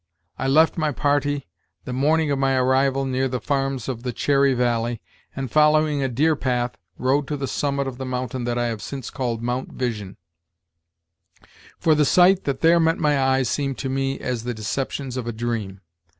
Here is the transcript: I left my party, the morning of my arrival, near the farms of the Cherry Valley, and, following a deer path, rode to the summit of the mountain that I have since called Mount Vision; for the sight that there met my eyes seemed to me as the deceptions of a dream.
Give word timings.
I 0.39 0.47
left 0.47 0.79
my 0.79 0.91
party, 0.91 1.45
the 1.85 1.93
morning 1.93 2.31
of 2.31 2.39
my 2.39 2.55
arrival, 2.55 3.05
near 3.05 3.27
the 3.27 3.39
farms 3.39 3.87
of 3.87 4.01
the 4.01 4.11
Cherry 4.11 4.55
Valley, 4.55 4.99
and, 5.35 5.51
following 5.51 6.01
a 6.01 6.09
deer 6.09 6.35
path, 6.35 6.75
rode 6.97 7.27
to 7.27 7.37
the 7.37 7.45
summit 7.47 7.85
of 7.87 7.99
the 7.99 8.05
mountain 8.07 8.43
that 8.45 8.57
I 8.57 8.65
have 8.65 8.81
since 8.81 9.11
called 9.11 9.43
Mount 9.43 9.73
Vision; 9.73 10.17
for 11.77 11.93
the 11.93 12.03
sight 12.03 12.45
that 12.45 12.61
there 12.61 12.79
met 12.79 12.97
my 12.97 13.21
eyes 13.21 13.47
seemed 13.47 13.77
to 13.77 13.89
me 13.89 14.19
as 14.19 14.43
the 14.43 14.55
deceptions 14.55 15.17
of 15.17 15.27
a 15.27 15.31
dream. 15.31 15.81